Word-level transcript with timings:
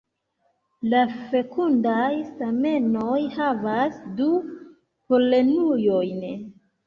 La 0.93 1.01
fekundaj 1.33 2.07
stamenoj 2.29 3.19
havas 3.35 3.99
du 4.21 4.29
polenujojn. 5.15 6.27